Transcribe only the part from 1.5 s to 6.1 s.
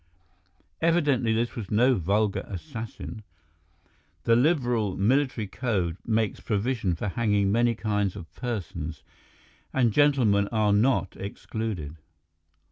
was no vulgar assassin. The liberal military code